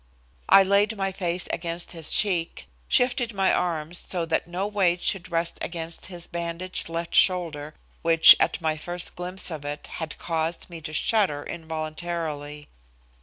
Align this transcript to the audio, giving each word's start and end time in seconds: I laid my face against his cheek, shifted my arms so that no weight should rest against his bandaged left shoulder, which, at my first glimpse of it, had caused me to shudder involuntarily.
I 0.49 0.63
laid 0.63 0.97
my 0.97 1.11
face 1.11 1.47
against 1.53 1.91
his 1.91 2.11
cheek, 2.11 2.65
shifted 2.87 3.35
my 3.35 3.53
arms 3.53 3.99
so 3.99 4.25
that 4.25 4.47
no 4.47 4.65
weight 4.65 5.03
should 5.03 5.29
rest 5.31 5.59
against 5.61 6.07
his 6.07 6.25
bandaged 6.25 6.89
left 6.89 7.13
shoulder, 7.13 7.75
which, 8.01 8.35
at 8.39 8.59
my 8.59 8.77
first 8.77 9.15
glimpse 9.15 9.51
of 9.51 9.63
it, 9.63 9.85
had 10.01 10.17
caused 10.17 10.71
me 10.71 10.81
to 10.81 10.91
shudder 10.93 11.43
involuntarily. 11.43 12.67